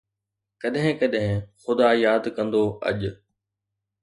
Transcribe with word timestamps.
ڪڏھن 0.61 0.89
ڪڏھن 0.99 1.31
خدا 1.61 1.87
ياد 2.03 2.23
ڪندو 2.35 2.63
اڄ 2.87 2.99